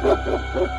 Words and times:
Hi 0.00 0.70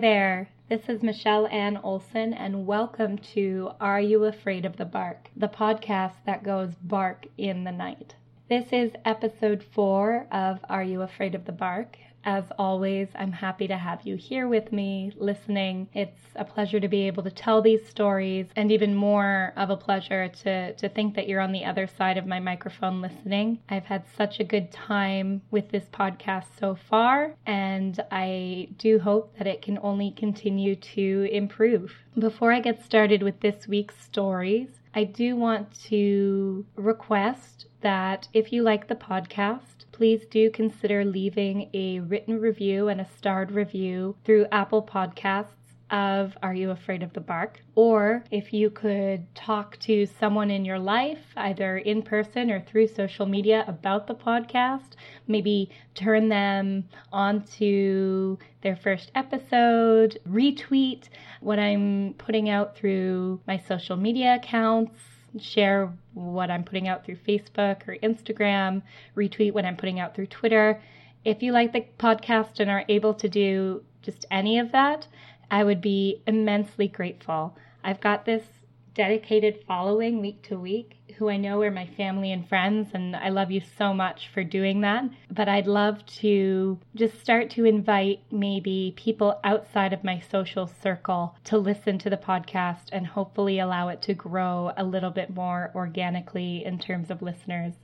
there. 0.00 0.48
This 0.70 0.88
is 0.88 1.02
Michelle 1.02 1.46
Ann 1.48 1.76
Olson, 1.76 2.32
and 2.32 2.66
welcome 2.66 3.18
to 3.34 3.72
Are 3.78 4.00
You 4.00 4.24
Afraid 4.24 4.64
of 4.64 4.78
the 4.78 4.86
Bark, 4.86 5.28
the 5.36 5.48
podcast 5.48 6.14
that 6.24 6.42
goes 6.42 6.76
bark 6.76 7.26
in 7.36 7.64
the 7.64 7.72
night. 7.72 8.14
This 8.48 8.72
is 8.72 8.92
episode 9.04 9.62
four 9.62 10.26
of 10.32 10.60
Are 10.70 10.82
You 10.82 11.02
Afraid 11.02 11.34
of 11.34 11.44
the 11.44 11.52
Bark? 11.52 11.98
As 12.24 12.44
always, 12.58 13.08
I'm 13.14 13.32
happy 13.32 13.68
to 13.68 13.76
have 13.76 14.02
you 14.06 14.16
here 14.16 14.48
with 14.48 14.72
me 14.72 15.12
listening. 15.16 15.88
It's 15.94 16.20
a 16.34 16.44
pleasure 16.44 16.80
to 16.80 16.88
be 16.88 17.06
able 17.06 17.22
to 17.22 17.30
tell 17.30 17.62
these 17.62 17.88
stories, 17.88 18.48
and 18.56 18.70
even 18.72 18.94
more 18.94 19.52
of 19.56 19.70
a 19.70 19.76
pleasure 19.76 20.28
to, 20.28 20.74
to 20.74 20.88
think 20.88 21.14
that 21.14 21.28
you're 21.28 21.40
on 21.40 21.52
the 21.52 21.64
other 21.64 21.86
side 21.86 22.18
of 22.18 22.26
my 22.26 22.40
microphone 22.40 23.00
listening. 23.00 23.60
I've 23.68 23.84
had 23.84 24.04
such 24.16 24.40
a 24.40 24.44
good 24.44 24.72
time 24.72 25.42
with 25.50 25.70
this 25.70 25.86
podcast 25.92 26.46
so 26.58 26.74
far, 26.74 27.34
and 27.46 27.98
I 28.10 28.68
do 28.78 28.98
hope 28.98 29.36
that 29.38 29.46
it 29.46 29.62
can 29.62 29.78
only 29.82 30.10
continue 30.10 30.76
to 30.76 31.28
improve. 31.32 31.94
Before 32.18 32.52
I 32.52 32.60
get 32.60 32.84
started 32.84 33.22
with 33.22 33.40
this 33.40 33.68
week's 33.68 34.00
stories, 34.02 34.68
I 34.94 35.04
do 35.04 35.36
want 35.36 35.72
to 35.84 36.66
request 36.74 37.66
that 37.80 38.26
if 38.32 38.52
you 38.52 38.62
like 38.62 38.88
the 38.88 38.96
podcast, 38.96 39.77
please 39.98 40.26
do 40.26 40.48
consider 40.48 41.04
leaving 41.04 41.68
a 41.74 41.98
written 41.98 42.40
review 42.40 42.86
and 42.86 43.00
a 43.00 43.08
starred 43.16 43.50
review 43.50 44.14
through 44.24 44.46
Apple 44.52 44.80
Podcasts 44.80 45.74
of 45.90 46.38
Are 46.40 46.54
You 46.54 46.70
Afraid 46.70 47.02
of 47.02 47.12
the 47.14 47.20
Bark? 47.20 47.60
Or 47.74 48.22
if 48.30 48.52
you 48.52 48.70
could 48.70 49.34
talk 49.34 49.76
to 49.80 50.06
someone 50.06 50.52
in 50.52 50.64
your 50.64 50.78
life, 50.78 51.32
either 51.36 51.78
in 51.78 52.02
person 52.02 52.48
or 52.48 52.60
through 52.60 52.86
social 52.86 53.26
media, 53.26 53.64
about 53.66 54.06
the 54.06 54.14
podcast, 54.14 54.92
maybe 55.26 55.68
turn 55.96 56.28
them 56.28 56.84
onto 57.12 58.36
their 58.60 58.76
first 58.76 59.10
episode, 59.16 60.20
retweet 60.28 61.08
what 61.40 61.58
I'm 61.58 62.14
putting 62.18 62.48
out 62.48 62.76
through 62.76 63.40
my 63.48 63.58
social 63.58 63.96
media 63.96 64.36
accounts 64.36 65.17
share 65.38 65.92
what 66.14 66.50
I'm 66.50 66.64
putting 66.64 66.88
out 66.88 67.04
through 67.04 67.16
Facebook 67.16 67.86
or 67.88 67.96
Instagram, 68.02 68.82
retweet 69.16 69.52
what 69.52 69.64
I'm 69.64 69.76
putting 69.76 70.00
out 70.00 70.14
through 70.14 70.26
Twitter. 70.26 70.80
If 71.24 71.42
you 71.42 71.52
like 71.52 71.72
the 71.72 71.84
podcast 71.98 72.60
and 72.60 72.70
are 72.70 72.84
able 72.88 73.14
to 73.14 73.28
do 73.28 73.82
just 74.02 74.26
any 74.30 74.58
of 74.58 74.72
that, 74.72 75.06
I 75.50 75.64
would 75.64 75.80
be 75.80 76.22
immensely 76.26 76.88
grateful. 76.88 77.56
I've 77.82 78.00
got 78.00 78.24
this 78.24 78.44
dedicated 78.94 79.64
following 79.66 80.20
week 80.20 80.42
to 80.44 80.58
week 80.58 80.98
who 81.18 81.28
I 81.28 81.36
know 81.36 81.60
are 81.62 81.70
my 81.70 81.86
family 81.96 82.30
and 82.30 82.48
friends, 82.48 82.90
and 82.94 83.16
I 83.16 83.28
love 83.30 83.50
you 83.50 83.60
so 83.76 83.92
much 83.92 84.28
for 84.32 84.44
doing 84.44 84.80
that. 84.82 85.04
But 85.30 85.48
I'd 85.48 85.66
love 85.66 86.06
to 86.20 86.78
just 86.94 87.20
start 87.20 87.50
to 87.50 87.64
invite 87.64 88.20
maybe 88.30 88.94
people 88.96 89.40
outside 89.42 89.92
of 89.92 90.04
my 90.04 90.22
social 90.30 90.70
circle 90.80 91.36
to 91.44 91.58
listen 91.58 91.98
to 91.98 92.10
the 92.10 92.16
podcast 92.16 92.90
and 92.92 93.06
hopefully 93.06 93.58
allow 93.58 93.88
it 93.88 94.00
to 94.02 94.14
grow 94.14 94.72
a 94.76 94.84
little 94.84 95.10
bit 95.10 95.30
more 95.30 95.72
organically 95.74 96.64
in 96.64 96.78
terms 96.78 97.10
of 97.10 97.20
listeners. 97.20 97.74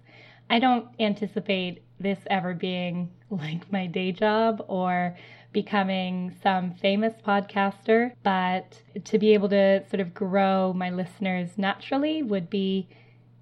I 0.48 0.58
don't 0.58 0.88
anticipate 1.00 1.82
this 2.00 2.18
ever 2.28 2.54
being 2.54 3.10
like 3.30 3.70
my 3.72 3.86
day 3.86 4.12
job 4.12 4.64
or 4.68 5.16
becoming 5.52 6.34
some 6.42 6.72
famous 6.74 7.14
podcaster, 7.26 8.12
but 8.22 8.80
to 9.04 9.18
be 9.18 9.34
able 9.34 9.48
to 9.48 9.82
sort 9.88 10.00
of 10.00 10.12
grow 10.12 10.72
my 10.72 10.90
listeners 10.90 11.56
naturally 11.56 12.22
would 12.22 12.50
be 12.50 12.88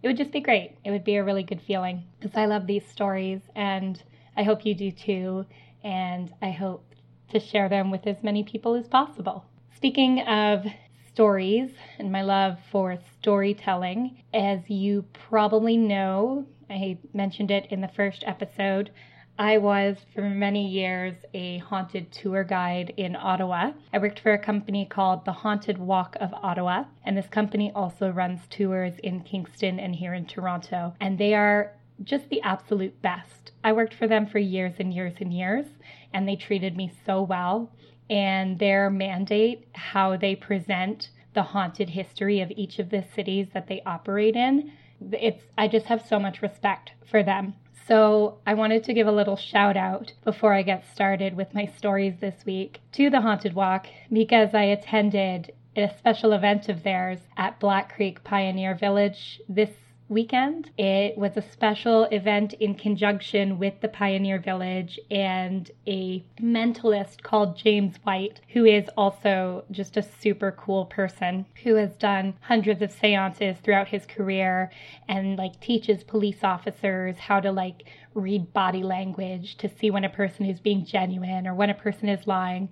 it 0.03 0.09
would 0.09 0.17
just 0.17 0.33
be 0.33 0.41
great. 0.41 0.77
It 0.85 0.91
would 0.91 1.05
be 1.05 1.17
a 1.17 1.25
really 1.25 1.45
good 1.45 1.61
feeling 1.61 2.03
because 2.19 2.37
I 2.37 2.47
love 2.47 2.67
these 2.67 2.87
stories 2.87 3.41
and 3.55 4.03
I 4.37 4.43
hope 4.43 4.67
you 4.67 4.75
do 4.75 4.91
too. 4.91 5.47
And 5.85 6.33
I 6.43 6.51
hope 6.51 6.85
to 7.31 7.41
share 7.41 7.69
them 7.69 7.91
with 7.91 8.07
as 8.07 8.23
many 8.23 8.43
people 8.43 8.75
as 8.75 8.89
possible. 8.89 9.45
Speaking 9.77 10.21
of 10.21 10.67
stories 11.13 11.71
and 11.99 12.11
my 12.11 12.23
love 12.23 12.59
for 12.71 12.99
storytelling, 13.21 14.23
as 14.35 14.69
you 14.69 15.05
probably 15.13 15.77
know, 15.77 16.47
I 16.73 16.99
mentioned 17.13 17.51
it 17.51 17.67
in 17.67 17.83
the 17.83 17.89
first 17.89 18.25
episode. 18.27 18.91
I 19.39 19.59
was 19.59 19.97
for 20.15 20.23
many 20.23 20.69
years 20.69 21.15
a 21.35 21.59
haunted 21.59 22.13
tour 22.13 22.45
guide 22.45 22.95
in 22.97 23.17
Ottawa. 23.17 23.73
I 23.93 23.99
worked 23.99 24.21
for 24.21 24.33
a 24.33 24.39
company 24.39 24.87
called 24.87 25.25
the 25.25 25.33
Haunted 25.33 25.79
Walk 25.79 26.17
of 26.21 26.33
Ottawa, 26.35 26.85
and 27.05 27.17
this 27.17 27.29
company 27.29 27.71
also 27.75 28.11
runs 28.11 28.47
tours 28.49 28.95
in 29.03 29.21
Kingston 29.21 29.79
and 29.79 29.97
here 29.97 30.15
in 30.15 30.27
Toronto. 30.27 30.95
And 31.01 31.19
they 31.19 31.35
are 31.35 31.73
just 32.03 32.29
the 32.29 32.43
absolute 32.43 33.01
best. 33.03 33.53
I 33.63 33.73
worked 33.73 33.95
for 33.95 34.07
them 34.07 34.27
for 34.27 34.39
years 34.39 34.75
and 34.79 34.93
years 34.93 35.15
and 35.21 35.33
years, 35.33 35.67
and 36.13 36.29
they 36.29 36.37
treated 36.37 36.77
me 36.77 36.93
so 37.05 37.23
well. 37.23 37.71
And 38.09 38.59
their 38.59 38.91
mandate, 38.91 39.69
how 39.73 40.17
they 40.17 40.35
present 40.37 41.11
the 41.35 41.43
haunted 41.43 41.91
history 41.91 42.41
of 42.41 42.51
each 42.51 42.79
of 42.79 42.91
the 42.91 43.03
cities 43.15 43.49
that 43.55 43.67
they 43.67 43.83
operate 43.87 44.37
in, 44.37 44.73
it's 45.13 45.43
I 45.57 45.69
just 45.69 45.87
have 45.87 46.07
so 46.07 46.19
much 46.19 46.43
respect 46.43 46.93
for 47.11 47.23
them. 47.23 47.55
So, 47.89 48.39
I 48.47 48.55
wanted 48.55 48.85
to 48.85 48.95
give 48.95 49.09
a 49.09 49.13
little 49.13 49.37
shout 49.37 49.77
out 49.77 50.13
before 50.25 50.55
I 50.55 50.63
get 50.63 50.87
started 50.93 51.35
with 51.37 51.53
my 51.53 51.67
stories 51.67 52.15
this 52.21 52.47
week 52.47 52.81
to 52.93 53.11
the 53.11 53.21
Haunted 53.21 53.55
Walk 53.55 53.89
because 54.13 54.55
I 54.55 54.63
attended 54.63 55.53
a 55.77 55.91
special 55.99 56.33
event 56.33 56.69
of 56.69 56.83
theirs 56.83 57.19
at 57.37 57.59
Black 57.59 57.95
Creek 57.95 58.23
Pioneer 58.23 58.75
Village 58.75 59.41
this 59.49 59.71
weekend. 60.13 60.71
It 60.79 61.17
was 61.17 61.37
a 61.37 61.43
special 61.43 62.05
event 62.05 62.53
in 62.55 62.75
conjunction 62.75 63.59
with 63.59 63.81
the 63.81 63.89
Pioneer 63.89 64.39
Village 64.39 65.01
and 65.11 65.71
a 65.87 66.25
mentalist 66.41 67.23
called 67.23 67.57
James 67.57 67.97
White, 68.03 68.41
who 68.53 68.65
is 68.65 68.89
also 68.97 69.65
just 69.71 69.97
a 69.97 70.03
super 70.03 70.53
cool 70.53 70.85
person 70.87 71.47
who 71.65 71.75
has 71.77 71.97
done 71.97 72.35
hundreds 72.41 72.83
of 72.83 72.93
seances 72.93 73.57
throughout 73.59 73.89
his 73.89 74.07
career 74.07 74.71
and 75.09 75.37
like 75.37 75.61
teaches 75.61 76.05
police 76.05 76.45
officers 76.45 77.19
how 77.19 77.41
to 77.41 77.51
like 77.51 77.85
read 78.15 78.53
body 78.53 78.83
language 78.83 79.57
to 79.57 79.69
see 79.69 79.91
when 79.91 80.05
a 80.05 80.11
person 80.11 80.47
is 80.47 80.61
being 80.61 80.85
genuine 80.85 81.47
or 81.47 81.55
when 81.55 81.71
a 81.71 81.75
person 81.75 82.09
is 82.09 82.27
lying. 82.27 82.69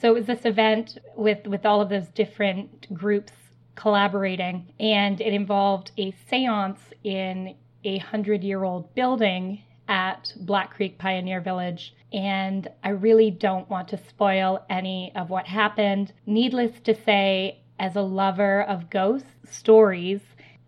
So 0.00 0.10
it 0.10 0.14
was 0.14 0.26
this 0.26 0.44
event 0.44 0.98
with 1.16 1.46
with 1.46 1.64
all 1.64 1.80
of 1.80 1.88
those 1.88 2.08
different 2.08 2.92
groups 2.92 3.32
collaborating, 3.74 4.72
and 4.78 5.20
it 5.20 5.32
involved 5.32 5.92
a 5.98 6.14
seance 6.28 6.80
in 7.02 7.54
a 7.84 7.98
hundred 7.98 8.42
year 8.42 8.64
old 8.64 8.94
building 8.94 9.62
at 9.88 10.32
Black 10.40 10.74
Creek 10.74 10.98
Pioneer 10.98 11.40
Village. 11.40 11.94
And 12.12 12.68
I 12.82 12.90
really 12.90 13.30
don't 13.30 13.68
want 13.68 13.88
to 13.88 13.98
spoil 14.08 14.64
any 14.70 15.12
of 15.14 15.30
what 15.30 15.46
happened. 15.46 16.12
Needless 16.26 16.80
to 16.84 16.94
say, 16.94 17.60
as 17.78 17.96
a 17.96 18.02
lover 18.02 18.62
of 18.62 18.88
ghost 18.88 19.26
stories, 19.50 20.20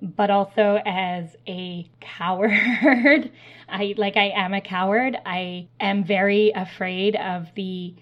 but 0.03 0.31
also 0.31 0.81
as 0.85 1.37
a 1.47 1.89
coward, 2.01 3.31
I 3.69 3.95
like 3.97 4.17
I 4.17 4.33
am 4.35 4.55
a 4.55 4.61
coward. 4.61 5.17
I 5.25 5.69
am 5.81 6.05
very 6.05 6.53
afraid 6.55 7.17
of 7.17 7.47
the 7.55 7.95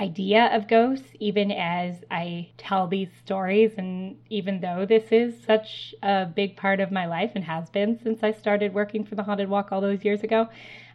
idea 0.00 0.46
of 0.56 0.66
ghosts, 0.66 1.08
even 1.20 1.52
as 1.52 1.96
I 2.10 2.48
tell 2.56 2.86
these 2.86 3.10
stories. 3.22 3.72
And 3.76 4.16
even 4.30 4.60
though 4.60 4.86
this 4.86 5.12
is 5.12 5.34
such 5.44 5.94
a 6.02 6.24
big 6.24 6.56
part 6.56 6.80
of 6.80 6.90
my 6.90 7.06
life 7.06 7.32
and 7.34 7.44
has 7.44 7.68
been 7.70 7.98
since 8.02 8.22
I 8.22 8.32
started 8.32 8.72
working 8.72 9.04
for 9.04 9.14
the 9.14 9.22
Haunted 9.22 9.48
Walk 9.48 9.70
all 9.70 9.80
those 9.80 10.04
years 10.04 10.22
ago, 10.22 10.48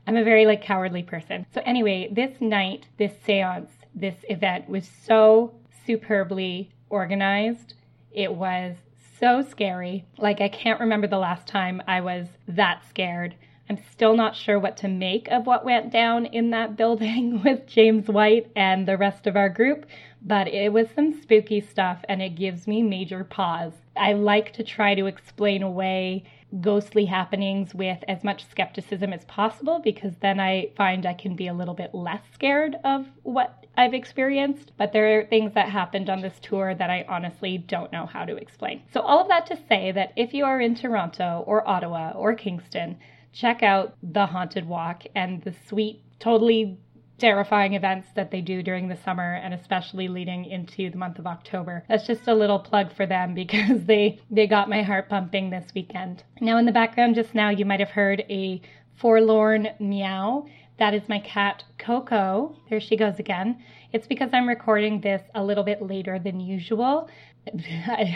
I'm 0.07 0.17
a 0.17 0.23
very 0.23 0.45
like 0.45 0.61
cowardly 0.61 1.03
person. 1.03 1.45
So 1.53 1.61
anyway, 1.65 2.09
this 2.11 2.41
night, 2.41 2.87
this 2.97 3.13
seance, 3.23 3.71
this 3.93 4.15
event 4.29 4.67
was 4.67 4.89
so 5.05 5.53
superbly 5.85 6.71
organized. 6.89 7.75
It 8.11 8.33
was 8.33 8.75
so 9.19 9.41
scary. 9.41 10.05
Like 10.17 10.41
I 10.41 10.49
can't 10.49 10.79
remember 10.79 11.07
the 11.07 11.17
last 11.17 11.47
time 11.47 11.81
I 11.87 12.01
was 12.01 12.27
that 12.47 12.81
scared. 12.89 13.35
I'm 13.69 13.79
still 13.91 14.15
not 14.15 14.35
sure 14.35 14.59
what 14.59 14.77
to 14.77 14.87
make 14.87 15.27
of 15.29 15.47
what 15.47 15.65
went 15.65 15.91
down 15.91 16.27
in 16.27 16.51
that 16.51 16.77
building 16.77 17.41
with 17.45 17.65
James 17.65 18.07
White 18.07 18.51
and 18.55 18.87
the 18.87 18.97
rest 18.97 19.25
of 19.25 19.35
our 19.35 19.49
group, 19.49 19.85
but 20.21 20.47
it 20.47 20.71
was 20.71 20.87
some 20.95 21.19
spooky 21.21 21.61
stuff 21.61 22.03
and 22.07 22.21
it 22.21 22.35
gives 22.35 22.67
me 22.67 22.83
major 22.83 23.23
pause. 23.23 23.73
I 23.95 24.13
like 24.13 24.53
to 24.53 24.63
try 24.63 24.93
to 24.95 25.07
explain 25.07 25.63
away 25.63 26.25
ghostly 26.61 27.05
happenings 27.05 27.73
with 27.73 28.03
as 28.07 28.23
much 28.23 28.45
skepticism 28.49 29.11
as 29.11 29.25
possible 29.25 29.79
because 29.83 30.13
then 30.21 30.39
I 30.39 30.69
find 30.77 31.05
I 31.05 31.13
can 31.13 31.35
be 31.35 31.47
a 31.47 31.53
little 31.53 31.73
bit 31.73 31.93
less 31.93 32.21
scared 32.33 32.75
of 32.83 33.07
what 33.23 33.65
I've 33.77 33.93
experienced. 33.93 34.71
But 34.77 34.93
there 34.93 35.19
are 35.19 35.25
things 35.25 35.53
that 35.53 35.69
happened 35.69 36.09
on 36.09 36.21
this 36.21 36.39
tour 36.41 36.75
that 36.75 36.89
I 36.89 37.05
honestly 37.09 37.57
don't 37.57 37.91
know 37.91 38.05
how 38.05 38.25
to 38.25 38.35
explain. 38.35 38.83
So, 38.93 39.01
all 39.01 39.21
of 39.21 39.27
that 39.27 39.45
to 39.47 39.57
say 39.67 39.91
that 39.91 40.13
if 40.15 40.33
you 40.33 40.45
are 40.45 40.61
in 40.61 40.75
Toronto 40.75 41.43
or 41.45 41.67
Ottawa 41.67 42.11
or 42.11 42.35
Kingston, 42.35 42.97
check 43.35 43.61
out 43.61 43.95
The 44.01 44.25
Haunted 44.25 44.67
Walk 44.67 45.03
and 45.13 45.43
the 45.43 45.53
sweet, 45.67 46.01
totally 46.19 46.79
terrifying 47.17 47.73
events 47.73 48.07
that 48.15 48.31
they 48.31 48.41
do 48.41 48.61
during 48.63 48.87
the 48.87 48.97
summer 48.97 49.35
and 49.35 49.53
especially 49.53 50.07
leading 50.07 50.45
into 50.45 50.89
the 50.89 50.97
month 50.97 51.19
of 51.19 51.27
October. 51.27 51.83
That's 51.87 52.07
just 52.07 52.27
a 52.27 52.33
little 52.33 52.59
plug 52.59 52.93
for 52.93 53.05
them 53.05 53.33
because 53.35 53.85
they 53.85 54.19
they 54.31 54.47
got 54.47 54.69
my 54.69 54.81
heart 54.81 55.09
pumping 55.09 55.49
this 55.49 55.67
weekend. 55.75 56.23
Now 56.41 56.57
in 56.57 56.65
the 56.65 56.71
background 56.71 57.15
just 57.15 57.35
now 57.35 57.49
you 57.49 57.65
might 57.65 57.79
have 57.79 57.91
heard 57.91 58.23
a 58.29 58.61
forlorn 58.95 59.67
meow. 59.79 60.45
That 60.77 60.93
is 60.93 61.07
my 61.07 61.19
cat 61.19 61.63
Coco. 61.77 62.55
There 62.69 62.81
she 62.81 62.97
goes 62.97 63.17
again. 63.17 63.63
It's 63.93 64.07
because 64.07 64.31
I'm 64.33 64.47
recording 64.47 64.99
this 64.99 65.21
a 65.33 65.43
little 65.43 65.63
bit 65.63 65.81
later 65.81 66.19
than 66.19 66.39
usual. 66.39 67.09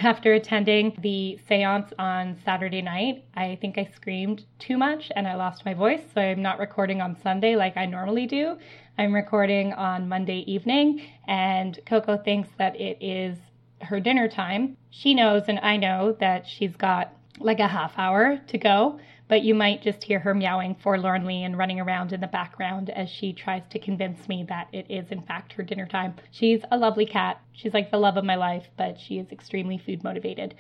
After 0.04 0.34
attending 0.34 0.98
the 1.02 1.40
seance 1.48 1.94
on 1.98 2.36
Saturday 2.44 2.82
night, 2.82 3.24
I 3.36 3.58
think 3.62 3.78
I 3.78 3.90
screamed 3.96 4.44
too 4.58 4.78
much 4.78 5.10
and 5.16 5.26
I 5.26 5.36
lost 5.36 5.64
my 5.66 5.74
voice, 5.74 6.02
so 6.14 6.20
I'm 6.20 6.42
not 6.42 6.60
recording 6.60 7.00
on 7.00 7.16
Sunday 7.22 7.56
like 7.56 7.78
I 7.78 7.86
normally 7.86 8.28
do. 8.28 8.58
I'm 8.98 9.14
recording 9.14 9.72
on 9.74 10.10
Monday 10.10 10.40
evening, 10.52 11.02
and 11.28 11.80
Coco 11.86 12.18
thinks 12.18 12.50
that 12.58 12.76
it 12.76 12.98
is 13.00 13.38
her 13.82 14.02
dinner 14.02 14.28
time. 14.28 14.76
She 14.90 15.14
knows, 15.14 15.44
and 15.48 15.60
I 15.60 15.78
know, 15.78 16.18
that 16.20 16.46
she's 16.46 16.76
got 16.76 17.14
like 17.40 17.62
a 17.62 17.68
half 17.68 17.98
hour 17.98 18.42
to 18.48 18.58
go, 18.58 19.00
but 19.30 19.44
you 19.44 19.54
might 19.54 19.82
just 19.82 20.04
hear 20.04 20.20
her 20.20 20.34
meowing 20.34 20.76
forlornly 20.76 21.44
and 21.44 21.58
running 21.58 21.80
around 21.80 22.12
in 22.12 22.20
the 22.20 22.28
background 22.28 22.90
as 22.90 23.10
she 23.10 23.32
tries 23.32 23.62
to 23.70 23.80
convince 23.80 24.28
me 24.28 24.44
that 24.50 24.68
it 24.74 24.88
is, 24.90 25.12
in 25.12 25.22
fact, 25.22 25.54
her 25.54 25.64
dinner 25.64 25.86
time. 25.86 26.16
She's 26.32 26.62
a 26.72 26.78
lovely 26.78 27.06
cat. 27.06 27.40
She's 27.54 27.74
like 27.74 27.92
the 27.92 28.00
love 28.00 28.18
of 28.18 28.26
my 28.26 28.36
life, 28.36 28.68
but 28.76 29.00
she 29.00 29.20
is 29.20 29.32
extremely 29.32 29.78
food 29.78 30.04
motivated. 30.04 30.56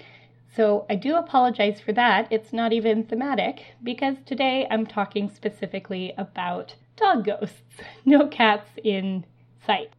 So 0.56 0.86
I 0.88 0.95
do 0.95 1.16
apologize 1.16 1.81
for 1.81 1.94
that. 1.94 2.27
It's 2.31 2.54
not 2.54 2.71
even 2.71 3.04
thematic 3.04 3.66
because 3.81 4.18
today 4.24 4.68
I'm 4.69 4.86
talking 4.86 5.30
specifically 5.30 6.13
about 6.16 6.75
dog 6.95 7.25
ghosts, 7.25 7.81
no 8.06 8.27
cats 8.27 8.69
in 8.83 9.25
sight. 9.66 9.89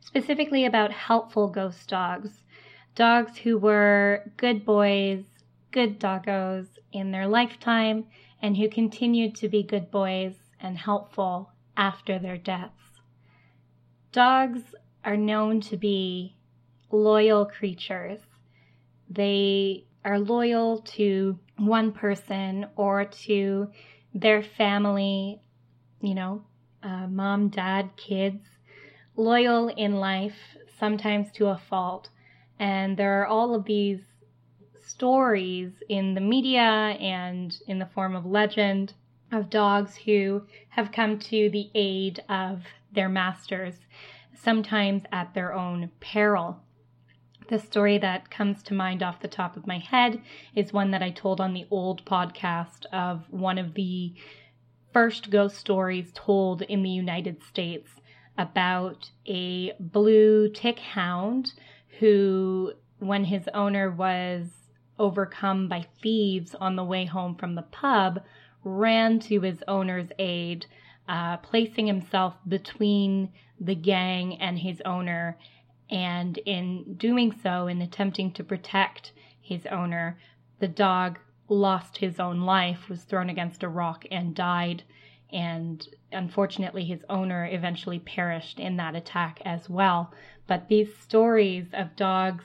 Specifically 0.00 0.64
about 0.64 0.92
helpful 0.92 1.48
ghost 1.48 1.88
dogs, 1.88 2.42
dogs 2.94 3.38
who 3.38 3.58
were 3.58 4.30
good 4.38 4.64
boys, 4.64 5.24
good 5.74 5.98
doggos 5.98 6.68
in 6.92 7.10
their 7.10 7.26
lifetime, 7.26 8.04
and 8.40 8.56
who 8.56 8.68
continued 8.68 9.34
to 9.34 9.48
be 9.48 9.60
good 9.60 9.90
boys 9.90 10.34
and 10.60 10.78
helpful 10.78 11.50
after 11.76 12.16
their 12.16 12.38
deaths. 12.38 13.00
Dogs 14.12 14.62
are 15.04 15.16
known 15.16 15.60
to 15.60 15.76
be 15.76 16.36
loyal 16.92 17.44
creatures. 17.44 18.20
They 19.10 19.84
are 20.04 20.20
loyal 20.20 20.78
to 20.96 21.40
one 21.58 21.90
person 21.90 22.66
or 22.76 23.06
to 23.26 23.68
their 24.14 24.44
family, 24.44 25.40
you 26.00 26.14
know, 26.14 26.44
uh, 26.84 27.08
mom, 27.08 27.48
dad, 27.48 27.90
kids, 27.96 28.44
loyal 29.16 29.68
in 29.70 29.96
life, 29.96 30.38
sometimes 30.78 31.32
to 31.32 31.48
a 31.48 31.58
fault. 31.68 32.10
And 32.60 32.96
there 32.96 33.20
are 33.20 33.26
all 33.26 33.56
of 33.56 33.64
these 33.64 34.00
stories 34.94 35.72
in 35.88 36.14
the 36.14 36.20
media 36.20 36.60
and 36.60 37.58
in 37.66 37.80
the 37.80 37.86
form 37.94 38.14
of 38.14 38.24
legend 38.24 38.94
of 39.32 39.50
dogs 39.50 39.96
who 39.96 40.42
have 40.68 40.92
come 40.92 41.18
to 41.18 41.50
the 41.50 41.68
aid 41.74 42.22
of 42.28 42.62
their 42.92 43.08
masters, 43.08 43.74
sometimes 44.32 45.02
at 45.10 45.34
their 45.34 45.52
own 45.52 45.90
peril. 45.98 46.60
The 47.48 47.58
story 47.58 47.98
that 47.98 48.30
comes 48.30 48.62
to 48.62 48.74
mind 48.74 49.02
off 49.02 49.20
the 49.20 49.26
top 49.26 49.56
of 49.56 49.66
my 49.66 49.78
head 49.78 50.22
is 50.54 50.72
one 50.72 50.92
that 50.92 51.02
I 51.02 51.10
told 51.10 51.40
on 51.40 51.54
the 51.54 51.66
old 51.72 52.04
podcast 52.04 52.86
of 52.92 53.24
one 53.30 53.58
of 53.58 53.74
the 53.74 54.14
first 54.92 55.28
ghost 55.28 55.56
stories 55.56 56.12
told 56.14 56.62
in 56.62 56.84
the 56.84 56.90
United 56.90 57.42
States 57.42 57.90
about 58.38 59.10
a 59.26 59.72
blue 59.80 60.48
tick 60.48 60.78
hound 60.78 61.52
who, 61.98 62.72
when 63.00 63.24
his 63.24 63.48
owner 63.52 63.90
was 63.90 64.63
overcome 64.98 65.68
by 65.68 65.86
thieves 66.02 66.54
on 66.54 66.76
the 66.76 66.84
way 66.84 67.04
home 67.04 67.34
from 67.34 67.54
the 67.54 67.62
pub, 67.62 68.22
ran 68.62 69.18
to 69.20 69.40
his 69.40 69.62
owner's 69.68 70.08
aid, 70.18 70.66
uh, 71.08 71.36
placing 71.38 71.86
himself 71.86 72.34
between 72.48 73.30
the 73.60 73.74
gang 73.74 74.40
and 74.40 74.58
his 74.58 74.80
owner. 74.84 75.36
And 75.90 76.38
in 76.38 76.94
doing 76.94 77.32
so, 77.42 77.66
in 77.66 77.82
attempting 77.82 78.32
to 78.32 78.44
protect 78.44 79.12
his 79.40 79.66
owner, 79.66 80.18
the 80.58 80.68
dog 80.68 81.18
lost 81.48 81.98
his 81.98 82.18
own 82.18 82.40
life, 82.40 82.88
was 82.88 83.02
thrown 83.02 83.28
against 83.28 83.62
a 83.62 83.68
rock, 83.68 84.06
and 84.10 84.34
died. 84.34 84.82
And 85.30 85.86
unfortunately, 86.12 86.84
his 86.84 87.04
owner 87.10 87.46
eventually 87.50 87.98
perished 87.98 88.58
in 88.58 88.76
that 88.76 88.94
attack 88.94 89.42
as 89.44 89.68
well. 89.68 90.12
But 90.46 90.68
these 90.68 90.96
stories 90.96 91.66
of 91.72 91.96
dogs, 91.96 92.44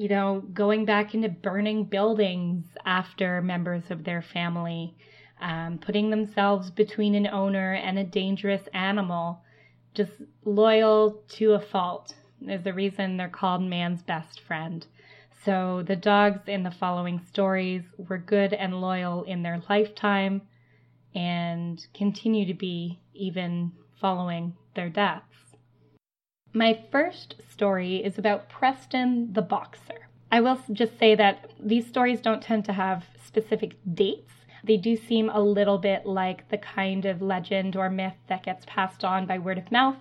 you 0.00 0.08
know, 0.08 0.42
going 0.54 0.86
back 0.86 1.12
into 1.12 1.28
burning 1.28 1.84
buildings 1.84 2.64
after 2.86 3.42
members 3.42 3.82
of 3.90 4.02
their 4.02 4.22
family, 4.22 4.94
um, 5.42 5.76
putting 5.76 6.08
themselves 6.08 6.70
between 6.70 7.14
an 7.14 7.26
owner 7.26 7.74
and 7.74 7.98
a 7.98 8.04
dangerous 8.04 8.62
animal, 8.72 9.42
just 9.92 10.12
loyal 10.46 11.22
to 11.28 11.52
a 11.52 11.60
fault 11.60 12.14
is 12.48 12.62
the 12.62 12.72
reason 12.72 13.18
they're 13.18 13.28
called 13.28 13.60
man's 13.60 14.00
best 14.00 14.40
friend. 14.40 14.86
So 15.44 15.84
the 15.86 15.96
dogs 15.96 16.48
in 16.48 16.62
the 16.62 16.70
following 16.70 17.20
stories 17.28 17.82
were 17.98 18.16
good 18.16 18.54
and 18.54 18.80
loyal 18.80 19.24
in 19.24 19.42
their 19.42 19.62
lifetime 19.68 20.40
and 21.14 21.86
continue 21.92 22.46
to 22.46 22.54
be 22.54 22.98
even 23.12 23.72
following 24.00 24.56
their 24.74 24.88
deaths. 24.88 25.49
My 26.52 26.82
first 26.90 27.36
story 27.48 27.98
is 28.04 28.18
about 28.18 28.48
Preston 28.48 29.32
the 29.32 29.42
boxer. 29.42 30.08
I 30.32 30.40
will 30.40 30.58
just 30.72 30.98
say 30.98 31.14
that 31.14 31.52
these 31.60 31.86
stories 31.86 32.20
don't 32.20 32.42
tend 32.42 32.64
to 32.64 32.72
have 32.72 33.06
specific 33.24 33.76
dates. 33.94 34.32
They 34.64 34.76
do 34.76 34.96
seem 34.96 35.30
a 35.30 35.40
little 35.40 35.78
bit 35.78 36.06
like 36.06 36.48
the 36.48 36.58
kind 36.58 37.04
of 37.04 37.22
legend 37.22 37.76
or 37.76 37.88
myth 37.88 38.16
that 38.26 38.42
gets 38.42 38.64
passed 38.66 39.04
on 39.04 39.26
by 39.26 39.38
word 39.38 39.58
of 39.58 39.70
mouth 39.70 39.98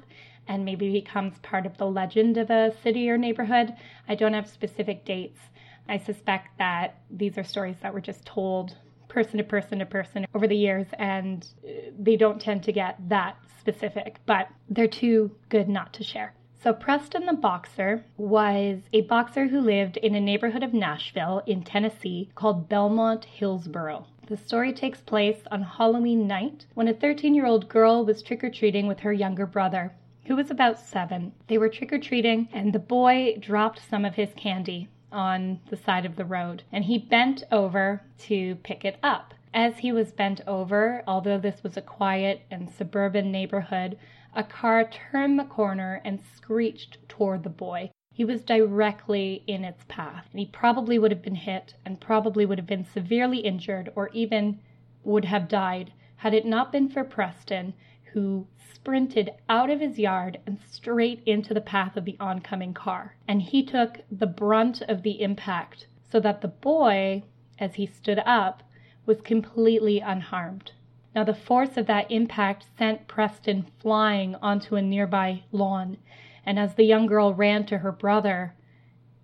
and 0.47 0.65
maybe 0.65 0.91
becomes 0.91 1.37
part 1.43 1.67
of 1.67 1.77
the 1.77 1.85
legend 1.85 2.35
of 2.37 2.49
a 2.49 2.73
city 2.81 3.07
or 3.11 3.17
neighborhood. 3.19 3.75
I 4.07 4.15
don't 4.15 4.33
have 4.33 4.49
specific 4.49 5.05
dates. 5.05 5.39
I 5.87 5.99
suspect 5.99 6.57
that 6.57 6.99
these 7.11 7.37
are 7.37 7.43
stories 7.43 7.77
that 7.83 7.93
were 7.93 8.01
just 8.01 8.25
told 8.25 8.75
person 9.07 9.37
to 9.37 9.43
person 9.43 9.79
to 9.79 9.85
person 9.85 10.25
over 10.33 10.47
the 10.47 10.57
years, 10.57 10.87
and 10.97 11.47
uh, 11.63 11.91
they 11.99 12.15
don't 12.15 12.41
tend 12.41 12.63
to 12.63 12.71
get 12.71 12.97
that 13.09 13.37
specific, 13.59 14.17
but 14.25 14.47
they're 14.67 14.87
too 14.87 15.29
good 15.49 15.69
not 15.69 15.93
to 15.93 16.03
share. 16.03 16.33
So, 16.61 16.73
Preston 16.73 17.25
the 17.25 17.31
Boxer 17.31 18.03
was 18.17 18.81
a 18.91 18.99
boxer 19.01 19.47
who 19.47 19.61
lived 19.61 19.95
in 19.95 20.13
a 20.13 20.19
neighborhood 20.19 20.61
of 20.61 20.73
Nashville 20.73 21.41
in 21.45 21.63
Tennessee 21.63 22.27
called 22.35 22.67
Belmont 22.67 23.23
Hillsboro. 23.23 24.05
The 24.27 24.35
story 24.35 24.73
takes 24.73 24.99
place 24.99 25.43
on 25.49 25.61
Halloween 25.61 26.27
night 26.27 26.65
when 26.73 26.89
a 26.89 26.93
13 26.93 27.33
year 27.33 27.45
old 27.45 27.69
girl 27.69 28.03
was 28.03 28.21
trick 28.21 28.43
or 28.43 28.49
treating 28.49 28.87
with 28.87 28.99
her 28.99 29.13
younger 29.13 29.45
brother 29.45 29.93
who 30.25 30.35
was 30.35 30.51
about 30.51 30.77
seven. 30.77 31.31
They 31.47 31.57
were 31.57 31.69
trick 31.69 31.93
or 31.93 31.97
treating, 31.97 32.49
and 32.51 32.73
the 32.73 32.79
boy 32.79 33.37
dropped 33.39 33.79
some 33.79 34.03
of 34.03 34.15
his 34.15 34.33
candy 34.35 34.89
on 35.13 35.61
the 35.69 35.77
side 35.77 36.05
of 36.05 36.17
the 36.17 36.25
road, 36.25 36.63
and 36.73 36.83
he 36.83 36.97
bent 36.97 37.41
over 37.53 38.01
to 38.27 38.55
pick 38.63 38.83
it 38.83 38.97
up. 39.01 39.33
As 39.53 39.77
he 39.77 39.93
was 39.93 40.11
bent 40.11 40.41
over, 40.45 41.03
although 41.07 41.37
this 41.37 41.63
was 41.63 41.77
a 41.77 41.81
quiet 41.81 42.41
and 42.51 42.69
suburban 42.69 43.31
neighborhood, 43.31 43.97
a 44.33 44.43
car 44.43 44.83
turned 44.83 45.39
the 45.39 45.43
corner 45.43 46.01
and 46.05 46.21
screeched 46.21 46.97
toward 47.09 47.43
the 47.43 47.49
boy. 47.49 47.89
He 48.13 48.25
was 48.25 48.43
directly 48.43 49.43
in 49.47 49.63
its 49.63 49.85
path, 49.87 50.27
and 50.31 50.39
he 50.39 50.45
probably 50.45 50.99
would 50.99 51.11
have 51.11 51.21
been 51.21 51.35
hit 51.35 51.73
and 51.85 51.99
probably 51.99 52.45
would 52.45 52.57
have 52.57 52.67
been 52.67 52.83
severely 52.83 53.39
injured 53.39 53.91
or 53.95 54.09
even 54.13 54.59
would 55.03 55.25
have 55.25 55.47
died 55.47 55.91
had 56.17 56.33
it 56.33 56.45
not 56.45 56.71
been 56.71 56.89
for 56.89 57.03
Preston, 57.03 57.73
who 58.13 58.45
sprinted 58.57 59.31
out 59.47 59.69
of 59.69 59.79
his 59.79 59.97
yard 59.97 60.39
and 60.45 60.59
straight 60.59 61.21
into 61.25 61.53
the 61.53 61.61
path 61.61 61.95
of 61.95 62.05
the 62.05 62.17
oncoming 62.19 62.73
car. 62.73 63.15
And 63.27 63.41
he 63.41 63.63
took 63.63 64.01
the 64.11 64.27
brunt 64.27 64.81
of 64.81 65.03
the 65.03 65.21
impact 65.21 65.87
so 66.03 66.19
that 66.19 66.41
the 66.41 66.47
boy, 66.47 67.23
as 67.57 67.75
he 67.75 67.85
stood 67.85 68.19
up, 68.25 68.63
was 69.05 69.21
completely 69.21 69.99
unharmed. 69.99 70.73
Now, 71.19 71.25
the 71.25 71.33
force 71.33 71.75
of 71.75 71.85
that 71.87 72.09
impact 72.09 72.67
sent 72.77 73.09
Preston 73.09 73.63
flying 73.79 74.35
onto 74.35 74.77
a 74.77 74.81
nearby 74.81 75.43
lawn, 75.51 75.97
and 76.45 76.57
as 76.57 76.75
the 76.75 76.85
young 76.85 77.07
girl 77.07 77.33
ran 77.33 77.65
to 77.65 77.79
her 77.79 77.91
brother, 77.91 78.55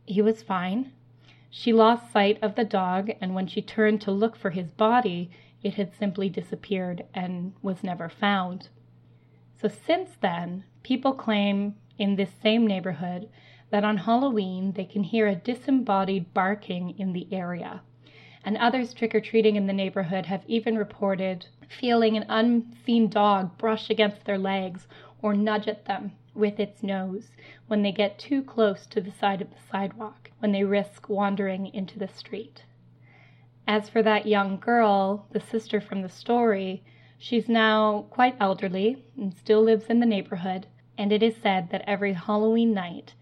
he 0.06 0.22
was 0.22 0.44
fine. 0.44 0.92
She 1.50 1.72
lost 1.72 2.12
sight 2.12 2.38
of 2.44 2.56
the 2.56 2.66
dog, 2.66 3.12
and 3.22 3.34
when 3.34 3.48
she 3.48 3.62
turned 3.62 4.02
to 4.02 4.12
look 4.12 4.36
for 4.36 4.50
his 4.50 4.72
body, 4.72 5.32
it 5.64 5.76
had 5.76 5.94
simply 5.94 6.28
disappeared 6.28 7.06
and 7.14 7.54
was 7.62 7.82
never 7.82 8.10
found. 8.10 8.68
So 9.56 9.70
since 9.70 10.18
then, 10.20 10.66
people 10.84 11.14
claim 11.14 11.76
in 11.98 12.18
this 12.18 12.34
same 12.44 12.68
neighborhood 12.68 13.30
that 13.70 13.86
on 13.86 14.00
Halloween 14.00 14.74
they 14.74 14.84
can 14.84 15.04
hear 15.04 15.28
a 15.28 15.36
disembodied 15.36 16.34
barking 16.34 17.00
in 17.00 17.14
the 17.14 17.30
area. 17.32 17.84
And 18.46 18.58
others 18.58 18.94
trick 18.94 19.16
or 19.16 19.22
treating 19.22 19.56
in 19.56 19.66
the 19.66 19.74
neighborhood 19.74 20.28
have 20.28 20.44
even 20.46 20.78
reported 20.78 21.48
feeling 21.68 22.16
an 22.16 22.28
unseen 22.30 23.10
dog 23.10 23.58
brush 23.58 23.90
against 23.90 24.24
their 24.24 24.38
legs 24.38 24.88
or 25.20 25.34
nudge 25.34 25.68
at 25.68 25.86
them 25.86 26.12
with 26.36 26.60
its 26.60 26.84
nose 26.84 27.32
when 27.66 27.82
they 27.82 27.92
get 27.92 28.20
too 28.20 28.44
close 28.44 28.86
to 28.86 29.02
the 29.02 29.12
side 29.12 29.42
of 29.42 29.50
the 29.50 29.60
sidewalk, 29.72 30.30
when 30.38 30.52
they 30.52 30.64
risk 30.64 31.10
wandering 31.10 31.74
into 31.74 31.98
the 31.98 32.08
street. 32.08 32.64
As 33.68 33.90
for 33.90 34.04
that 34.04 34.28
young 34.28 34.60
girl, 34.60 35.26
the 35.32 35.40
sister 35.40 35.82
from 35.82 36.04
the 36.04 36.10
story, 36.10 36.84
she's 37.18 37.50
now 37.50 38.06
quite 38.12 38.36
elderly 38.40 39.04
and 39.18 39.34
still 39.34 39.64
lives 39.64 39.86
in 39.88 40.00
the 40.00 40.06
neighborhood, 40.06 40.68
and 41.00 41.12
it 41.12 41.24
is 41.24 41.36
said 41.36 41.72
that 41.72 41.84
every 41.88 42.14
Halloween 42.14 42.76
night 42.76 43.16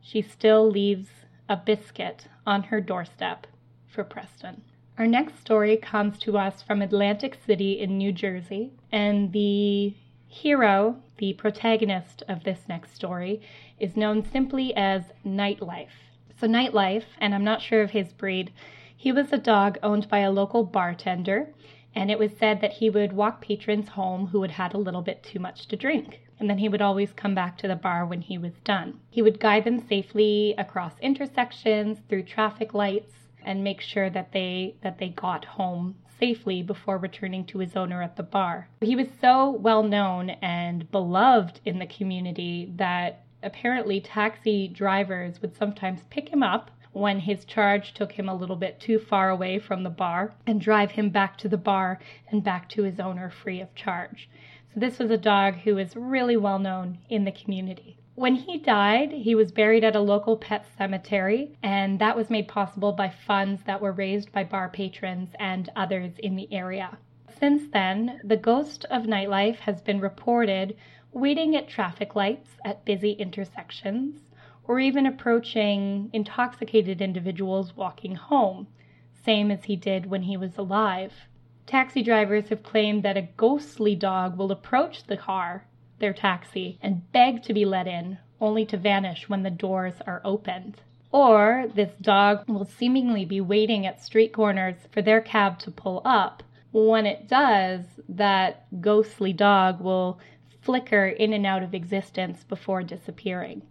she 0.00 0.20
still 0.20 0.68
leaves 0.68 1.10
a 1.48 1.56
biscuit 1.56 2.26
on 2.44 2.64
her 2.64 2.80
doorstep 2.80 3.46
for 3.94 4.04
Preston. 4.04 4.62
Our 4.98 5.06
next 5.06 5.40
story 5.40 5.76
comes 5.76 6.18
to 6.20 6.36
us 6.36 6.62
from 6.62 6.82
Atlantic 6.82 7.38
City 7.46 7.80
in 7.80 7.96
New 7.96 8.12
Jersey, 8.12 8.72
and 8.90 9.32
the 9.32 9.94
hero, 10.26 10.96
the 11.18 11.32
protagonist 11.34 12.22
of 12.28 12.42
this 12.42 12.68
next 12.68 12.94
story, 12.94 13.40
is 13.78 13.96
known 13.96 14.24
simply 14.24 14.74
as 14.74 15.12
Nightlife. 15.24 16.10
So, 16.38 16.48
Nightlife, 16.48 17.04
and 17.18 17.34
I'm 17.34 17.44
not 17.44 17.62
sure 17.62 17.82
of 17.82 17.92
his 17.92 18.12
breed, 18.12 18.52
he 18.96 19.12
was 19.12 19.32
a 19.32 19.38
dog 19.38 19.78
owned 19.82 20.08
by 20.08 20.18
a 20.20 20.30
local 20.30 20.64
bartender, 20.64 21.50
and 21.94 22.10
it 22.10 22.18
was 22.18 22.32
said 22.36 22.60
that 22.60 22.74
he 22.74 22.90
would 22.90 23.12
walk 23.12 23.40
patrons 23.40 23.90
home 23.90 24.26
who 24.28 24.42
had 24.42 24.52
had 24.52 24.74
a 24.74 24.78
little 24.78 25.02
bit 25.02 25.22
too 25.22 25.38
much 25.38 25.66
to 25.68 25.76
drink. 25.76 26.20
And 26.40 26.50
then 26.50 26.58
he 26.58 26.68
would 26.68 26.82
always 26.82 27.12
come 27.12 27.34
back 27.34 27.56
to 27.58 27.68
the 27.68 27.76
bar 27.76 28.04
when 28.04 28.22
he 28.22 28.38
was 28.38 28.58
done. 28.64 28.98
He 29.10 29.22
would 29.22 29.38
guide 29.38 29.64
them 29.64 29.78
safely 29.78 30.54
across 30.58 30.98
intersections, 31.00 31.98
through 32.08 32.24
traffic 32.24 32.74
lights, 32.74 33.23
and 33.44 33.62
make 33.62 33.80
sure 33.80 34.10
that 34.10 34.32
they 34.32 34.74
that 34.82 34.98
they 34.98 35.08
got 35.08 35.44
home 35.44 35.96
safely 36.18 36.62
before 36.62 36.98
returning 36.98 37.44
to 37.44 37.58
his 37.58 37.76
owner 37.76 38.02
at 38.02 38.16
the 38.16 38.22
bar. 38.22 38.68
He 38.80 38.96
was 38.96 39.08
so 39.20 39.50
well 39.50 39.82
known 39.82 40.30
and 40.30 40.90
beloved 40.90 41.60
in 41.64 41.78
the 41.78 41.86
community 41.86 42.72
that 42.76 43.24
apparently 43.42 44.00
taxi 44.00 44.68
drivers 44.68 45.42
would 45.42 45.54
sometimes 45.54 46.04
pick 46.10 46.30
him 46.30 46.42
up 46.42 46.70
when 46.92 47.18
his 47.18 47.44
charge 47.44 47.92
took 47.92 48.12
him 48.12 48.28
a 48.28 48.34
little 48.34 48.56
bit 48.56 48.80
too 48.80 48.98
far 48.98 49.28
away 49.28 49.58
from 49.58 49.82
the 49.82 49.90
bar 49.90 50.32
and 50.46 50.60
drive 50.60 50.92
him 50.92 51.10
back 51.10 51.36
to 51.36 51.48
the 51.48 51.56
bar 51.56 51.98
and 52.30 52.44
back 52.44 52.68
to 52.68 52.84
his 52.84 53.00
owner 53.00 53.28
free 53.28 53.60
of 53.60 53.74
charge. 53.74 54.30
So, 54.72 54.80
this 54.80 54.98
was 54.98 55.10
a 55.10 55.18
dog 55.18 55.56
who 55.56 55.74
was 55.74 55.96
really 55.96 56.36
well 56.36 56.58
known 56.58 56.98
in 57.08 57.24
the 57.24 57.32
community. 57.32 57.98
When 58.16 58.36
he 58.36 58.58
died, 58.58 59.10
he 59.10 59.34
was 59.34 59.50
buried 59.50 59.82
at 59.82 59.96
a 59.96 60.00
local 60.00 60.36
pet 60.36 60.66
cemetery, 60.78 61.58
and 61.64 61.98
that 61.98 62.14
was 62.16 62.30
made 62.30 62.46
possible 62.46 62.92
by 62.92 63.08
funds 63.08 63.64
that 63.64 63.80
were 63.80 63.90
raised 63.90 64.30
by 64.30 64.44
bar 64.44 64.68
patrons 64.68 65.34
and 65.40 65.68
others 65.74 66.16
in 66.20 66.36
the 66.36 66.46
area. 66.52 66.96
Since 67.28 67.70
then, 67.72 68.20
the 68.22 68.36
ghost 68.36 68.84
of 68.84 69.08
nightlife 69.08 69.58
has 69.58 69.82
been 69.82 69.98
reported 69.98 70.76
waiting 71.12 71.56
at 71.56 71.66
traffic 71.66 72.14
lights 72.14 72.56
at 72.64 72.84
busy 72.84 73.10
intersections, 73.12 74.30
or 74.68 74.78
even 74.78 75.06
approaching 75.06 76.08
intoxicated 76.12 77.02
individuals 77.02 77.76
walking 77.76 78.14
home, 78.14 78.68
same 79.12 79.50
as 79.50 79.64
he 79.64 79.74
did 79.74 80.06
when 80.06 80.22
he 80.22 80.36
was 80.36 80.56
alive. 80.56 81.26
Taxi 81.66 82.00
drivers 82.00 82.48
have 82.50 82.62
claimed 82.62 83.02
that 83.02 83.16
a 83.16 83.28
ghostly 83.36 83.96
dog 83.96 84.38
will 84.38 84.52
approach 84.52 85.02
the 85.02 85.16
car, 85.16 85.66
their 86.04 86.12
taxi, 86.12 86.78
and 86.82 87.10
beg 87.12 87.42
to 87.42 87.54
be 87.54 87.64
let 87.64 87.86
in, 87.86 88.18
only 88.38 88.66
to 88.66 88.76
vanish 88.76 89.26
when 89.26 89.42
the 89.42 89.50
doors 89.50 89.94
are 90.06 90.20
opened. 90.22 90.82
Or 91.10 91.64
this 91.74 91.92
dog 91.98 92.46
will 92.46 92.66
seemingly 92.66 93.24
be 93.24 93.40
waiting 93.40 93.86
at 93.86 94.04
street 94.04 94.34
corners 94.34 94.76
for 94.92 95.00
their 95.00 95.22
cab 95.22 95.58
to 95.60 95.70
pull 95.70 96.02
up. 96.04 96.42
When 96.72 97.06
it 97.06 97.26
does, 97.26 97.86
that 98.06 98.66
ghostly 98.82 99.32
dog 99.32 99.80
will 99.80 100.20
flicker 100.60 101.06
in 101.06 101.32
and 101.32 101.46
out 101.46 101.62
of 101.62 101.72
existence 101.72 102.44
before 102.44 102.82
disappearing. 102.82 103.62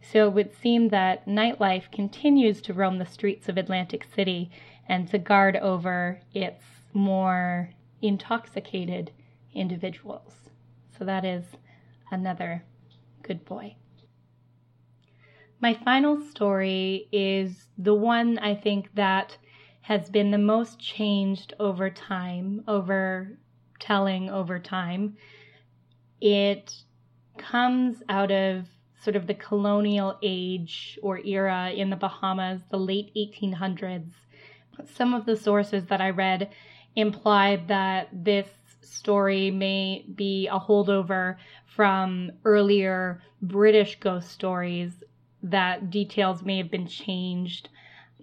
So 0.00 0.26
it 0.26 0.32
would 0.32 0.56
seem 0.56 0.88
that 0.88 1.26
nightlife 1.26 1.92
continues 1.92 2.62
to 2.62 2.72
roam 2.72 2.96
the 2.96 3.04
streets 3.04 3.50
of 3.50 3.58
Atlantic 3.58 4.06
City 4.14 4.50
and 4.88 5.06
to 5.08 5.18
guard 5.18 5.56
over 5.56 6.20
its 6.32 6.62
more 6.94 7.70
intoxicated 8.00 9.10
individuals. 9.52 10.32
So 10.98 11.04
that 11.04 11.26
is 11.26 11.44
another 12.14 12.64
good 13.22 13.44
boy. 13.44 13.76
My 15.60 15.74
final 15.74 16.20
story 16.20 17.08
is 17.12 17.68
the 17.76 17.94
one 17.94 18.38
I 18.38 18.54
think 18.54 18.94
that 18.94 19.36
has 19.82 20.08
been 20.08 20.30
the 20.30 20.38
most 20.38 20.78
changed 20.78 21.54
over 21.58 21.90
time, 21.90 22.64
over 22.68 23.38
telling 23.80 24.30
over 24.30 24.58
time. 24.58 25.16
It 26.20 26.74
comes 27.36 28.02
out 28.08 28.30
of 28.30 28.66
sort 29.02 29.16
of 29.16 29.26
the 29.26 29.34
colonial 29.34 30.18
age 30.22 30.98
or 31.02 31.18
era 31.18 31.70
in 31.70 31.90
the 31.90 31.96
Bahamas, 31.96 32.62
the 32.70 32.78
late 32.78 33.12
1800s. 33.14 34.12
Some 34.94 35.12
of 35.12 35.26
the 35.26 35.36
sources 35.36 35.86
that 35.86 36.00
I 36.00 36.10
read 36.10 36.50
implied 36.96 37.68
that 37.68 38.08
this 38.12 38.48
story 38.84 39.50
may 39.50 40.04
be 40.14 40.48
a 40.48 40.58
holdover 40.58 41.36
from 41.66 42.30
earlier 42.44 43.22
British 43.42 43.98
ghost 44.00 44.30
stories, 44.30 44.92
that 45.42 45.90
details 45.90 46.42
may 46.42 46.58
have 46.58 46.70
been 46.70 46.86
changed 46.86 47.68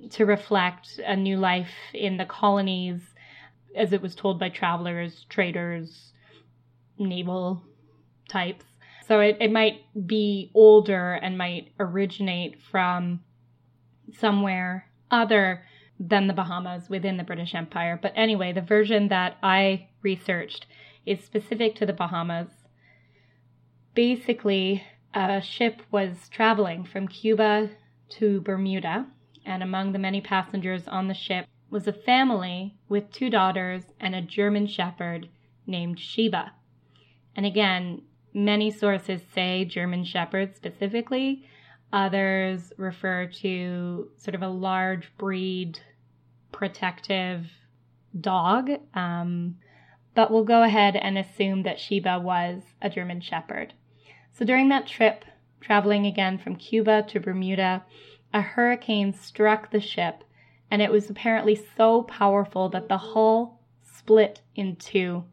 to 0.09 0.25
reflect 0.25 0.99
a 1.05 1.15
new 1.15 1.37
life 1.37 1.71
in 1.93 2.17
the 2.17 2.25
colonies 2.25 3.01
as 3.75 3.93
it 3.93 4.01
was 4.01 4.15
told 4.15 4.39
by 4.39 4.49
travelers, 4.49 5.25
traders, 5.29 6.13
naval 6.97 7.61
types. 8.29 8.65
So 9.07 9.19
it, 9.19 9.37
it 9.39 9.51
might 9.51 9.81
be 10.07 10.51
older 10.53 11.13
and 11.13 11.37
might 11.37 11.71
originate 11.79 12.61
from 12.71 13.21
somewhere 14.17 14.89
other 15.09 15.63
than 15.99 16.27
the 16.27 16.33
Bahamas 16.33 16.89
within 16.89 17.17
the 17.17 17.23
British 17.23 17.53
Empire. 17.53 17.99
But 18.01 18.13
anyway, 18.15 18.53
the 18.53 18.61
version 18.61 19.09
that 19.09 19.37
I 19.43 19.89
researched 20.01 20.65
is 21.05 21.23
specific 21.23 21.75
to 21.75 21.85
the 21.85 21.93
Bahamas. 21.93 22.49
Basically, 23.93 24.83
a 25.13 25.41
ship 25.41 25.81
was 25.91 26.29
traveling 26.29 26.83
from 26.83 27.07
Cuba 27.07 27.69
to 28.09 28.41
Bermuda, 28.41 29.07
and 29.45 29.63
among 29.63 29.91
the 29.91 29.99
many 29.99 30.21
passengers 30.21 30.87
on 30.87 31.07
the 31.07 31.13
ship 31.13 31.47
was 31.69 31.87
a 31.87 31.93
family 31.93 32.75
with 32.89 33.11
two 33.11 33.29
daughters 33.29 33.83
and 33.99 34.13
a 34.15 34.21
German 34.21 34.67
shepherd 34.67 35.29
named 35.65 35.99
Sheba. 35.99 36.53
And 37.35 37.45
again, 37.45 38.01
Many 38.33 38.71
sources 38.71 39.21
say 39.33 39.65
German 39.65 40.05
Shepherd 40.05 40.55
specifically. 40.55 41.43
Others 41.91 42.71
refer 42.77 43.25
to 43.41 44.09
sort 44.15 44.35
of 44.35 44.41
a 44.41 44.47
large 44.47 45.11
breed 45.17 45.79
protective 46.53 47.47
dog. 48.19 48.69
Um, 48.93 49.57
but 50.13 50.31
we'll 50.31 50.43
go 50.43 50.63
ahead 50.63 50.95
and 50.95 51.17
assume 51.17 51.63
that 51.63 51.79
Sheba 51.79 52.19
was 52.19 52.61
a 52.81 52.89
German 52.89 53.21
Shepherd. 53.21 53.73
So 54.33 54.45
during 54.45 54.69
that 54.69 54.87
trip, 54.87 55.25
traveling 55.59 56.05
again 56.05 56.37
from 56.37 56.55
Cuba 56.55 57.03
to 57.03 57.19
Bermuda, 57.19 57.83
a 58.33 58.41
hurricane 58.41 59.13
struck 59.13 59.71
the 59.71 59.79
ship, 59.79 60.23
and 60.69 60.81
it 60.81 60.91
was 60.91 61.09
apparently 61.09 61.55
so 61.77 62.03
powerful 62.03 62.69
that 62.69 62.87
the 62.87 62.97
hull 62.97 63.59
split 63.83 64.41
in 64.55 64.75
two, 64.77 65.23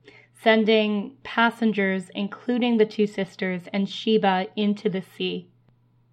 sending 0.41 1.17
passengers, 1.23 2.11
including 2.15 2.77
the 2.77 2.87
two 2.87 3.07
sisters 3.07 3.63
and 3.73 3.89
Sheba, 3.89 4.49
into 4.57 4.89
the 4.89 5.03
sea. 5.03 5.49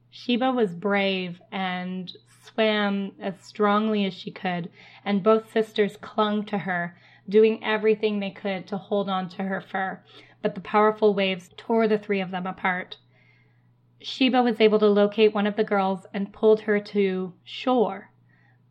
Sheba 0.10 0.52
was 0.52 0.76
brave 0.76 1.42
and 1.52 2.16
swam 2.44 3.12
as 3.20 3.34
strongly 3.42 4.06
as 4.06 4.14
she 4.14 4.32
could, 4.32 4.70
and 5.04 5.24
both 5.24 5.52
sisters 5.52 5.98
clung 5.98 6.46
to 6.46 6.60
her, 6.60 6.98
doing 7.28 7.64
everything 7.64 8.20
they 8.20 8.32
could 8.32 8.68
to 8.68 8.78
hold 8.78 9.10
on 9.10 9.30
to 9.30 9.44
her 9.44 9.62
fur, 9.62 10.04
but 10.42 10.56
the 10.56 10.62
powerful 10.62 11.14
waves 11.14 11.50
tore 11.58 11.88
the 11.88 11.98
three 11.98 12.22
of 12.22 12.32
them 12.32 12.46
apart. 12.46 12.98
Sheba 14.00 14.44
was 14.44 14.62
able 14.62 14.80
to 14.80 14.88
locate 14.88 15.34
one 15.34 15.48
of 15.48 15.56
the 15.56 15.64
girls 15.64 16.06
and 16.14 16.34
pulled 16.34 16.62
her 16.62 16.80
to 16.80 17.34
shore, 17.44 18.12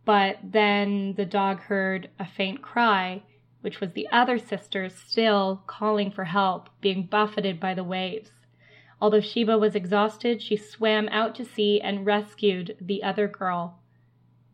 but 0.04 0.38
then 0.42 1.14
the 1.14 1.24
dog 1.24 1.60
heard 1.60 2.10
a 2.18 2.26
faint 2.26 2.62
cry 2.62 3.22
which 3.64 3.80
was 3.80 3.92
the 3.92 4.06
other 4.12 4.38
sister 4.38 4.90
still 4.90 5.62
calling 5.66 6.10
for 6.10 6.24
help, 6.24 6.68
being 6.82 7.06
buffeted 7.06 7.58
by 7.58 7.72
the 7.72 7.82
waves. 7.82 8.30
Although 9.00 9.22
Sheba 9.22 9.56
was 9.56 9.74
exhausted, 9.74 10.42
she 10.42 10.54
swam 10.54 11.08
out 11.08 11.34
to 11.36 11.46
sea 11.46 11.80
and 11.80 12.04
rescued 12.04 12.76
the 12.78 13.02
other 13.02 13.26
girl. 13.26 13.78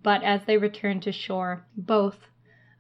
But 0.04 0.23
as 0.23 0.45
they 0.45 0.57
returned 0.57 1.02
to 1.02 1.11
shore, 1.11 1.66
both 1.76 2.28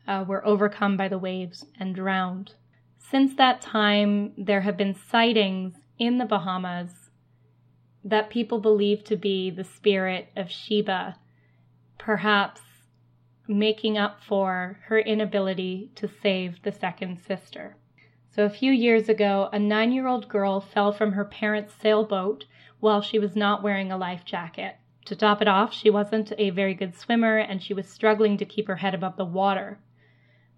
uh, 0.06 0.24
were 0.26 0.44
overcome 0.46 0.96
by 0.96 1.08
the 1.08 1.18
waves 1.18 1.66
and 1.78 1.94
drowned. 1.94 2.54
Since 2.98 3.34
that 3.36 3.60
time, 3.60 4.32
there 4.36 4.60
have 4.60 4.76
been 4.76 4.94
sightings 4.94 5.74
in 5.98 6.18
the 6.18 6.24
Bahamas 6.24 7.10
that 8.04 8.30
people 8.30 8.60
believe 8.60 9.04
to 9.04 9.16
be 9.16 9.50
the 9.50 9.64
spirit 9.64 10.28
of 10.36 10.50
Sheba, 10.50 11.16
perhaps 11.98 12.60
making 13.46 13.98
up 13.98 14.22
for 14.22 14.78
her 14.84 14.98
inability 14.98 15.90
to 15.96 16.08
save 16.08 16.62
the 16.62 16.72
second 16.72 17.18
sister. 17.18 17.76
So, 18.30 18.44
a 18.44 18.50
few 18.50 18.72
years 18.72 19.08
ago, 19.08 19.48
a 19.52 19.58
nine 19.58 19.92
year 19.92 20.06
old 20.06 20.28
girl 20.28 20.60
fell 20.60 20.92
from 20.92 21.12
her 21.12 21.24
parents' 21.24 21.74
sailboat 21.74 22.46
while 22.78 23.02
she 23.02 23.18
was 23.18 23.34
not 23.34 23.62
wearing 23.62 23.90
a 23.90 23.98
life 23.98 24.24
jacket. 24.24 24.76
To 25.06 25.16
top 25.16 25.42
it 25.42 25.48
off, 25.48 25.74
she 25.74 25.90
wasn't 25.90 26.32
a 26.38 26.50
very 26.50 26.74
good 26.74 26.94
swimmer 26.94 27.38
and 27.38 27.62
she 27.62 27.74
was 27.74 27.88
struggling 27.88 28.36
to 28.36 28.44
keep 28.44 28.68
her 28.68 28.76
head 28.76 28.94
above 28.94 29.16
the 29.16 29.24
water. 29.24 29.80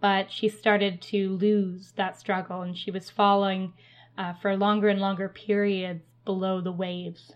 But 0.02 0.32
she 0.32 0.49
started 0.49 1.00
to 1.02 1.37
lose 1.37 1.92
that 1.92 2.18
struggle 2.18 2.61
and 2.62 2.76
she 2.76 2.90
was 2.90 3.09
falling 3.09 3.73
uh, 4.18 4.32
for 4.35 4.56
longer 4.56 4.88
and 4.88 5.00
longer 5.00 5.28
periods 5.28 6.02
below 6.25 6.61
the 6.61 6.73
waves. 6.73 7.32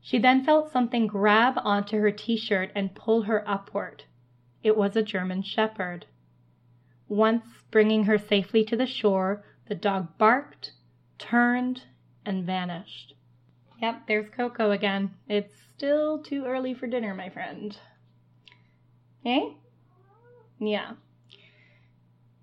She 0.00 0.20
then 0.20 0.44
felt 0.44 0.70
something 0.70 1.08
grab 1.08 1.54
onto 1.64 1.98
her 1.98 2.12
t 2.12 2.36
shirt 2.36 2.70
and 2.76 2.94
pull 2.94 3.22
her 3.22 3.42
upward. 3.44 4.04
It 4.62 4.76
was 4.76 4.94
a 4.94 5.02
German 5.02 5.42
Shepherd. 5.42 6.06
Once 7.08 7.44
bringing 7.72 8.04
her 8.04 8.18
safely 8.18 8.64
to 8.64 8.76
the 8.76 8.86
shore, 8.86 9.44
the 9.66 9.74
dog 9.74 10.16
barked, 10.18 10.74
turned, 11.18 11.82
and 12.24 12.44
vanished. 12.44 13.14
Yep, 13.80 14.06
there's 14.06 14.30
Coco 14.30 14.70
again. 14.70 15.10
It's 15.28 15.54
still 15.74 16.22
too 16.22 16.44
early 16.44 16.72
for 16.72 16.86
dinner, 16.86 17.14
my 17.14 17.30
friend. 17.30 17.76
Eh? 19.24 19.50
Yeah. 20.60 20.92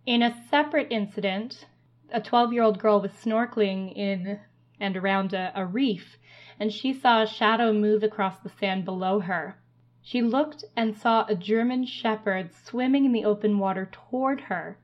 In 0.10 0.24
a 0.24 0.34
separate 0.50 0.88
incident, 0.89 1.68
a 2.12 2.20
12 2.20 2.51
year 2.51 2.63
old 2.63 2.80
girl 2.80 3.00
was 3.00 3.12
snorkeling 3.12 3.94
in 3.96 4.39
and 4.80 4.98
around 4.98 5.34
a, 5.36 5.51
a 5.54 5.68
reef, 5.68 6.18
and 6.60 6.74
she 6.74 6.94
saw 6.94 7.22
a 7.22 7.28
shadow 7.28 7.72
move 7.72 8.01
across 8.01 8.39
the 8.39 8.50
sand 8.50 8.86
below 8.86 9.20
her. 9.20 9.62
She 10.01 10.24
looked 10.24 10.66
and 10.75 10.98
saw 10.98 11.25
a 11.28 11.36
German 11.36 11.86
shepherd 11.86 12.56
swimming 12.56 13.06
in 13.06 13.12
the 13.12 13.24
open 13.24 13.60
water 13.60 13.88
toward 13.92 14.42
her. 14.42 14.80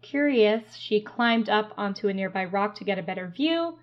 Curious, 0.00 0.76
she 0.76 1.00
climbed 1.00 1.50
up 1.50 1.74
onto 1.76 2.06
a 2.06 2.14
nearby 2.14 2.44
rock 2.44 2.76
to 2.76 2.84
get 2.84 3.00
a 3.00 3.02
better 3.02 3.26
view. 3.26 3.80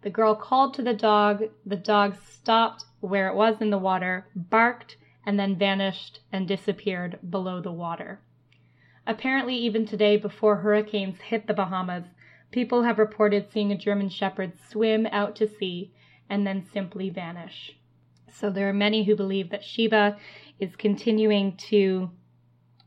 The 0.00 0.08
girl 0.08 0.34
called 0.34 0.72
to 0.76 0.82
the 0.82 0.94
dog. 0.94 1.42
The 1.66 1.76
dog 1.76 2.16
stopped 2.22 2.86
where 3.00 3.28
it 3.28 3.34
was 3.34 3.60
in 3.60 3.68
the 3.68 3.76
water, 3.76 4.28
barked, 4.34 4.96
and 5.26 5.38
then 5.38 5.56
vanished 5.56 6.20
and 6.32 6.48
disappeared 6.48 7.18
below 7.28 7.60
the 7.60 7.70
water. 7.70 8.22
Apparently, 9.08 9.56
even 9.56 9.86
today, 9.86 10.18
before 10.18 10.56
hurricanes 10.56 11.18
hit 11.18 11.46
the 11.46 11.54
Bahamas, 11.54 12.04
people 12.50 12.82
have 12.82 12.98
reported 12.98 13.50
seeing 13.50 13.72
a 13.72 13.78
German 13.78 14.10
shepherd 14.10 14.52
swim 14.68 15.06
out 15.06 15.34
to 15.36 15.48
sea 15.48 15.94
and 16.28 16.46
then 16.46 16.62
simply 16.62 17.08
vanish. 17.08 17.74
So 18.30 18.50
there 18.50 18.68
are 18.68 18.74
many 18.74 19.04
who 19.04 19.16
believe 19.16 19.48
that 19.48 19.64
Sheba 19.64 20.18
is 20.60 20.76
continuing 20.76 21.56
to 21.56 22.10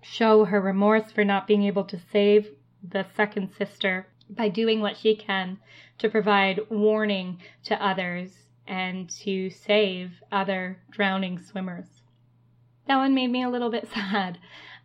show 0.04 0.46
her 0.46 0.62
remorse 0.62 1.12
for 1.12 1.25
not 1.25 1.48
being 1.48 1.63
able 1.63 1.86
to 1.86 2.00
save 2.12 2.50
the 2.88 3.04
second 3.16 3.50
sister 3.50 4.06
by 4.30 4.48
doing 4.48 4.80
what 4.80 4.98
she 4.98 5.16
can 5.16 5.58
to 5.98 6.08
provide 6.08 6.70
warning 6.70 7.42
to 7.63 7.84
others 7.84 8.48
and 8.68 9.10
to 9.10 9.50
save 9.50 10.22
other 10.32 10.84
drowning 10.92 11.40
swimmers. 11.40 12.04
That 12.88 12.98
one 12.98 13.16
made 13.16 13.32
me 13.32 13.42
a 13.42 13.50
little 13.50 13.72
bit 13.72 13.88
sad. 13.94 14.38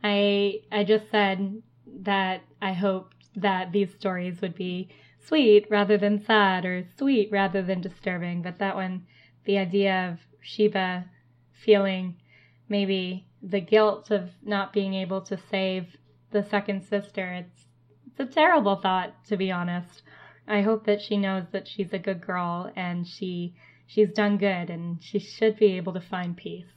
I 0.02 0.60
I 0.70 0.84
just 0.84 1.10
said 1.10 1.62
that 1.86 2.42
I 2.60 2.72
hoped 2.72 3.16
that 3.36 3.72
these 3.72 3.94
stories 3.94 4.40
would 4.40 4.54
be 4.54 4.88
sweet 5.18 5.66
rather 5.68 5.98
than 5.98 6.18
sad 6.18 6.64
or 6.64 6.84
sweet 6.96 7.30
rather 7.30 7.62
than 7.62 7.80
disturbing, 7.80 8.42
but 8.42 8.58
that 8.58 8.76
one 8.76 9.06
the 9.44 9.58
idea 9.58 10.10
of 10.10 10.20
Sheba 10.40 11.06
feeling 11.52 12.16
maybe 12.68 13.26
the 13.42 13.60
guilt 13.60 14.10
of 14.10 14.30
not 14.42 14.72
being 14.72 14.94
able 14.94 15.20
to 15.22 15.36
save 15.36 15.96
the 16.30 16.42
second 16.42 16.82
sister. 16.82 17.32
It's 17.32 17.66
it's 18.06 18.20
a 18.20 18.26
terrible 18.26 18.76
thought 18.76 19.24
to 19.26 19.36
be 19.36 19.50
honest. 19.50 20.02
I 20.48 20.62
hope 20.62 20.84
that 20.86 21.02
she 21.02 21.16
knows 21.16 21.44
that 21.50 21.66
she's 21.66 21.92
a 21.92 21.98
good 21.98 22.20
girl 22.20 22.70
and 22.76 23.06
she 23.06 23.54
she's 23.86 24.12
done 24.12 24.36
good 24.36 24.70
and 24.70 25.02
she 25.02 25.18
should 25.18 25.56
be 25.56 25.76
able 25.76 25.92
to 25.94 26.00
find 26.00 26.36
peace. 26.36 26.75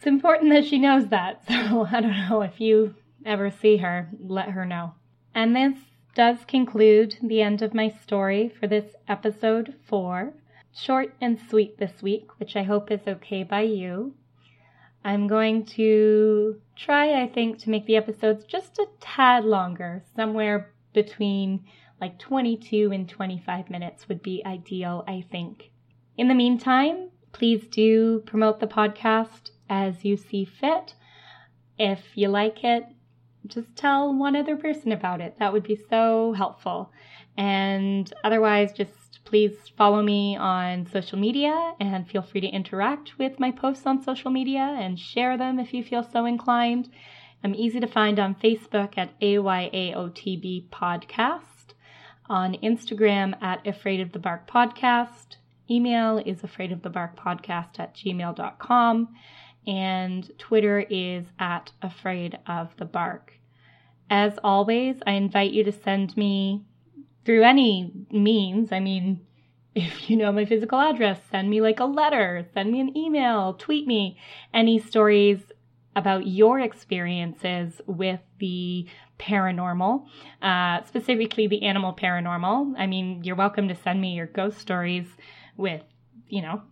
It's 0.00 0.06
important 0.06 0.48
that 0.54 0.64
she 0.64 0.78
knows 0.78 1.08
that. 1.08 1.46
So 1.46 1.86
I 1.92 2.00
don't 2.00 2.26
know 2.30 2.40
if 2.40 2.58
you 2.58 2.94
ever 3.26 3.50
see 3.50 3.76
her, 3.76 4.08
let 4.18 4.48
her 4.48 4.64
know. 4.64 4.94
And 5.34 5.54
this 5.54 5.74
does 6.14 6.38
conclude 6.48 7.18
the 7.22 7.42
end 7.42 7.60
of 7.60 7.74
my 7.74 7.90
story 7.90 8.48
for 8.48 8.66
this 8.66 8.94
episode 9.08 9.74
4 9.86 10.32
short 10.72 11.14
and 11.20 11.38
sweet 11.50 11.76
this 11.76 12.02
week, 12.02 12.30
which 12.38 12.56
I 12.56 12.62
hope 12.62 12.90
is 12.90 13.06
okay 13.06 13.42
by 13.42 13.60
you. 13.60 14.14
I'm 15.04 15.26
going 15.26 15.66
to 15.76 16.62
try, 16.74 17.22
I 17.22 17.28
think, 17.28 17.58
to 17.58 17.70
make 17.70 17.84
the 17.84 17.96
episodes 17.96 18.46
just 18.46 18.78
a 18.78 18.86
tad 19.00 19.44
longer, 19.44 20.02
somewhere 20.16 20.72
between 20.94 21.62
like 22.00 22.18
22 22.18 22.90
and 22.90 23.06
25 23.06 23.68
minutes 23.68 24.08
would 24.08 24.22
be 24.22 24.42
ideal, 24.46 25.04
I 25.06 25.26
think. 25.30 25.70
In 26.16 26.28
the 26.28 26.34
meantime, 26.34 27.10
please 27.32 27.66
do 27.66 28.20
promote 28.20 28.60
the 28.60 28.66
podcast 28.66 29.50
as 29.70 30.04
you 30.04 30.18
see 30.18 30.44
fit. 30.44 30.92
If 31.78 32.00
you 32.14 32.28
like 32.28 32.62
it, 32.62 32.84
just 33.46 33.74
tell 33.74 34.12
one 34.12 34.36
other 34.36 34.56
person 34.56 34.92
about 34.92 35.22
it. 35.22 35.38
That 35.38 35.54
would 35.54 35.62
be 35.62 35.80
so 35.88 36.34
helpful. 36.34 36.92
And 37.38 38.12
otherwise, 38.22 38.72
just 38.72 39.00
Please 39.30 39.70
follow 39.76 40.02
me 40.02 40.36
on 40.36 40.86
social 40.86 41.16
media 41.16 41.74
and 41.78 42.08
feel 42.08 42.20
free 42.20 42.40
to 42.40 42.48
interact 42.48 43.16
with 43.16 43.38
my 43.38 43.52
posts 43.52 43.86
on 43.86 44.02
social 44.02 44.28
media 44.28 44.76
and 44.76 44.98
share 44.98 45.38
them 45.38 45.60
if 45.60 45.72
you 45.72 45.84
feel 45.84 46.02
so 46.02 46.24
inclined. 46.24 46.88
I'm 47.44 47.54
easy 47.54 47.78
to 47.78 47.86
find 47.86 48.18
on 48.18 48.34
Facebook 48.34 48.98
at 48.98 49.18
AYAOTB 49.20 50.68
Podcast, 50.70 51.74
on 52.28 52.54
Instagram 52.54 53.40
at 53.40 53.64
Afraid 53.64 54.00
of 54.00 54.10
the 54.10 54.18
Bark 54.18 54.50
Podcast. 54.50 55.36
Email 55.70 56.18
is 56.18 56.42
afraid 56.42 56.72
of 56.72 56.82
the 56.82 56.90
bark 56.90 57.16
podcast 57.16 57.78
at 57.78 57.94
gmail.com 57.94 59.08
and 59.66 60.30
Twitter 60.38 60.80
is 60.88 61.26
at 61.38 61.72
afraid 61.82 62.38
of 62.46 62.76
the 62.76 62.84
bark. 62.84 63.34
As 64.08 64.38
always, 64.42 64.96
I 65.06 65.12
invite 65.12 65.52
you 65.52 65.62
to 65.64 65.72
send 65.72 66.16
me 66.16 66.64
through 67.24 67.44
any 67.44 67.92
means. 68.10 68.72
I 68.72 68.80
mean, 68.80 69.26
if 69.74 70.10
you 70.10 70.16
know 70.16 70.32
my 70.32 70.44
physical 70.44 70.80
address, 70.80 71.20
send 71.30 71.48
me 71.48 71.60
like 71.60 71.80
a 71.80 71.84
letter, 71.84 72.46
send 72.52 72.72
me 72.72 72.80
an 72.80 72.96
email, 72.96 73.54
tweet 73.54 73.86
me 73.86 74.18
any 74.52 74.78
stories 74.78 75.40
about 75.96 76.26
your 76.26 76.60
experiences 76.60 77.80
with 77.86 78.20
the 78.38 78.86
paranormal, 79.18 80.06
uh, 80.40 80.82
specifically 80.84 81.46
the 81.46 81.62
animal 81.62 81.92
paranormal. 81.92 82.74
I 82.78 82.86
mean, 82.86 83.22
you're 83.22 83.36
welcome 83.36 83.68
to 83.68 83.74
send 83.74 84.00
me 84.00 84.14
your 84.14 84.26
ghost 84.26 84.58
stories 84.58 85.06
with, 85.56 85.82
you 86.28 86.42
know, 86.42 86.62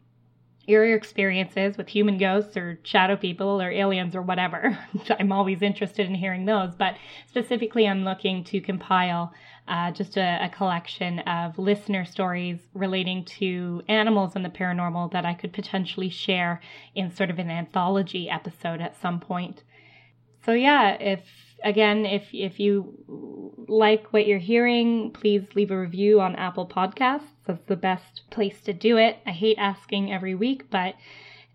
your 0.69 0.95
experiences 0.95 1.79
with 1.79 1.89
human 1.89 2.19
ghosts 2.19 2.57
or 2.57 2.79
shadow 2.83 3.17
people 3.17 3.61
or 3.61 3.71
aliens 3.71 4.15
or 4.15 4.23
whatever. 4.23 4.79
I'm 5.19 5.33
always 5.33 5.63
interested 5.63 6.07
in 6.07 6.15
hearing 6.15 6.45
those, 6.45 6.75
but 6.75 6.97
specifically, 7.27 7.89
I'm 7.89 8.05
looking 8.05 8.45
to 8.45 8.61
compile 8.61 9.33
uh, 9.67 9.91
just 9.91 10.17
a, 10.17 10.39
a, 10.43 10.49
collection 10.49 11.19
of 11.21 11.59
listener 11.59 12.05
stories 12.05 12.59
relating 12.73 13.23
to 13.23 13.83
animals 13.87 14.33
and 14.35 14.43
the 14.43 14.49
paranormal 14.49 15.13
that 15.13 15.27
I 15.27 15.35
could 15.35 15.53
potentially 15.53 16.09
share 16.09 16.63
in 16.95 17.15
sort 17.15 17.29
of 17.29 17.39
an 17.39 17.51
anthology 17.51 18.31
episode 18.31 18.81
at 18.81 18.99
some 18.99 19.21
point. 19.21 19.63
So 20.43 20.53
yeah, 20.53 20.93
if 20.95 21.21
again, 21.65 22.07
if 22.07 22.29
if 22.33 22.61
you 22.61 23.65
like 23.69 24.13
what 24.13 24.27
you're 24.27 24.39
hearing, 24.39 25.11
please 25.11 25.43
leave 25.55 25.71
a 25.71 25.79
review 25.79 26.21
on 26.21 26.37
Apple 26.37 26.67
Podcasts. 26.67 27.35
That's 27.47 27.65
the 27.67 27.77
best 27.77 28.23
place 28.31 28.61
to 28.63 28.73
do 28.73 28.97
it. 28.97 29.19
I 29.27 29.31
hate 29.31 29.59
asking 29.59 30.13
every 30.13 30.35
week, 30.35 30.71
but 30.71 30.95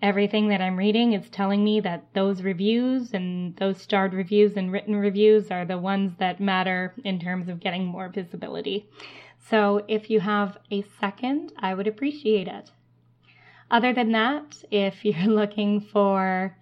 everything 0.02 0.50
that 0.50 0.62
I'm 0.62 0.78
reading 0.78 1.14
is 1.14 1.30
telling 1.30 1.64
me 1.64 1.80
that 1.80 2.14
those 2.14 2.42
reviews 2.42 3.14
and 3.14 3.56
those 3.56 3.82
starred 3.82 4.14
reviews 4.14 4.58
and 4.58 4.72
written 4.72 4.96
reviews 4.96 5.50
are 5.50 5.66
the 5.66 5.78
ones 5.78 6.14
that 6.20 6.42
matter 6.42 6.94
in 7.04 7.20
terms 7.20 7.48
of 7.48 7.62
getting 7.62 7.86
more 7.86 8.10
visibility. 8.10 8.90
So 9.40 9.84
if 9.88 10.10
you 10.10 10.20
have 10.20 10.58
a 10.72 10.84
second, 11.00 11.54
I 11.58 11.74
would 11.74 11.88
appreciate 11.88 12.48
it. 12.48 12.72
Other 13.72 13.94
than 13.94 14.12
that, 14.12 14.64
if 14.70 15.04
you're 15.04 15.28
looking 15.28 15.82
for 15.82 16.56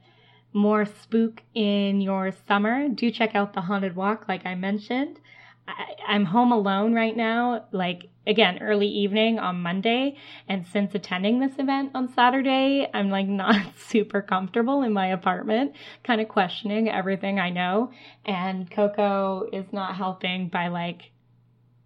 more 0.54 0.86
spook 0.86 1.42
in 1.54 2.02
your 2.02 2.32
summer, 2.48 2.90
do 2.90 3.12
check 3.12 3.36
out 3.36 3.54
the 3.54 3.62
Haunted 3.62 3.96
Walk, 3.96 4.26
like 4.28 4.46
I 4.46 4.56
mentioned. 4.56 5.20
I, 5.68 6.16
am 6.16 6.26
home 6.26 6.52
alone 6.52 6.94
right 6.94 7.16
now, 7.16 7.66
like 7.72 8.10
again, 8.28 8.60
early 8.62 8.88
evening 8.88 9.40
on 9.40 9.62
Monday. 9.62 10.18
And 10.48 10.66
since 10.68 10.94
attending 10.94 11.40
this 11.40 11.58
event 11.58 11.92
on 11.96 12.14
Saturday, 12.14 12.88
I'm 12.94 13.10
like 13.10 13.28
not 13.44 13.56
super 13.78 14.22
comfortable 14.22 14.84
in 14.84 14.94
my 14.94 15.08
apartment, 15.08 15.74
kind 16.04 16.22
of 16.22 16.28
questioning 16.28 16.90
everything 16.90 17.40
I 17.40 17.50
know. 17.50 17.92
And 18.26 18.70
Coco 18.70 19.48
is 19.52 19.72
not 19.72 19.96
helping 19.96 20.50
by 20.50 20.68
like 20.68 21.11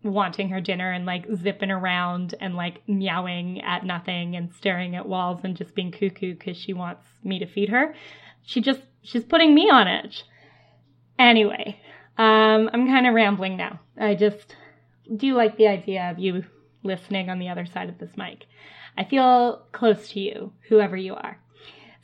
wanting 0.06 0.50
her 0.50 0.62
dinner 0.62 0.92
and 0.92 1.06
like 1.06 1.26
zipping 1.36 1.72
around 1.72 2.36
and 2.40 2.56
like 2.56 2.88
meowing 2.88 3.62
at 3.62 3.86
nothing 3.86 4.36
and 4.36 4.54
staring 4.54 4.96
at 4.96 5.08
walls 5.08 5.42
and 5.44 5.58
just 5.58 5.76
being 5.76 5.92
cuckoo 5.92 6.36
because 6.36 6.56
she 6.56 6.74
wants 6.74 7.06
me 7.24 7.40
to 7.40 7.46
feed 7.46 7.70
her. 7.70 7.94
She 8.44 8.62
just, 8.62 8.82
she's 9.02 9.24
putting 9.24 9.54
me 9.54 9.70
on 9.70 9.88
edge. 9.88 10.24
Anyway, 11.18 11.80
um, 12.18 12.70
I'm 12.72 12.88
kind 12.88 13.08
of 13.08 13.14
rambling 13.14 13.58
now. 13.58 13.80
I 14.00 14.16
just, 14.16 14.56
do 15.16 15.36
like 15.36 15.58
the 15.58 15.68
idea 15.68 16.10
of 16.10 16.20
you 16.20 16.44
listening 16.84 17.30
on 17.30 17.40
the 17.40 17.50
other 17.50 17.66
side 17.66 17.90
of 17.90 17.98
this 17.98 18.12
mic. 18.18 18.46
I 18.98 19.04
feel 19.04 19.66
close 19.72 20.10
to 20.10 20.20
you, 20.20 20.54
whoever 20.70 20.96
you 20.96 21.16
are. 21.16 21.40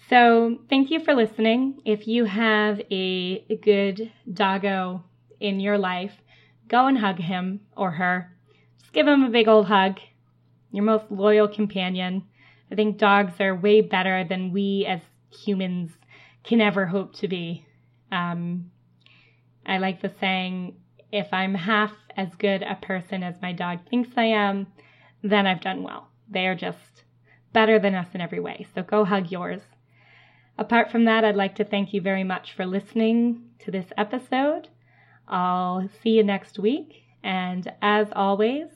So, 0.10 0.60
thank 0.70 0.92
you 0.92 1.00
for 1.00 1.14
listening. 1.14 1.82
If 1.86 2.08
you 2.08 2.26
have 2.26 2.82
a 2.92 3.46
good 3.64 4.12
doggo 4.32 5.04
in 5.40 5.60
your 5.60 5.78
life, 5.78 6.14
go 6.72 6.88
and 6.88 6.98
hug 6.98 7.20
him 7.20 7.60
or 7.76 7.92
her. 7.92 8.34
Just 8.80 8.94
give 8.94 9.06
him 9.06 9.24
a 9.24 9.30
big 9.30 9.48
old 9.48 9.68
hug. 9.68 10.00
Your 10.72 10.86
most 10.86 11.12
loyal 11.12 11.50
companion. 11.50 12.24
I 12.72 12.76
think 12.76 12.98
dogs 12.98 13.34
are 13.42 13.54
way 13.54 13.82
better 13.82 14.24
than 14.24 14.54
we 14.54 14.86
as 14.88 15.02
humans 15.30 15.92
can 16.46 16.62
ever 16.62 16.86
hope 16.86 17.14
to 17.16 17.28
be. 17.28 17.66
Um, 18.10 18.72
I 19.66 19.78
like 19.78 20.02
the 20.02 20.14
saying, 20.20 20.78
if 21.12 21.28
I'm 21.34 21.54
half 21.54 21.92
as 22.16 22.30
good 22.36 22.64
a 22.64 22.76
person 22.76 23.22
as 23.22 23.42
my 23.42 23.52
dog 23.52 23.80
thinks 23.90 24.10
I 24.16 24.24
am, 24.24 24.68
then 25.22 25.46
I've 25.46 25.62
done 25.62 25.84
well. 25.84 26.08
They 26.30 26.48
are 26.48 26.56
just 26.56 27.04
better 27.52 27.80
than 27.80 27.96
us 27.96 28.08
in 28.14 28.22
every 28.22 28.40
way. 28.40 28.66
So 28.74 28.82
go 28.82 29.04
hug 29.04 29.30
yours. 29.30 29.62
Apart 30.58 30.90
from 30.90 31.04
that, 31.06 31.26
I'd 31.26 31.36
like 31.36 31.56
to 31.56 31.66
thank 31.66 31.94
you 31.94 32.00
very 32.00 32.24
much 32.24 32.54
for 32.54 32.66
listening 32.66 33.44
to 33.60 33.72
this 33.72 33.88
episode. 33.98 34.70
I'll 35.32 35.90
see 36.04 36.12
you 36.12 36.24
next 36.24 36.60
week. 36.60 37.04
And 37.24 37.72
as 37.82 38.08
always, 38.14 38.68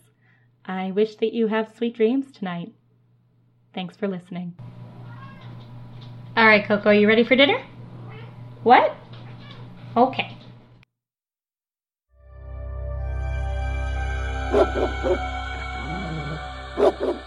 I 0.66 0.92
wish 0.92 1.18
that 1.18 1.34
you 1.34 1.48
have 1.48 1.76
sweet 1.76 1.96
dreams 1.96 2.32
tonight. 2.32 2.72
Thanks 3.74 3.98
for 3.98 4.08
listening. 4.08 4.56
All 6.38 6.46
right, 6.46 6.66
Coco, 6.66 6.90
are 6.90 6.94
you 6.94 7.08
ready 7.08 7.24
for 7.24 7.36
dinner? 7.36 7.62
What? 8.64 8.96
Okay. 9.96 10.38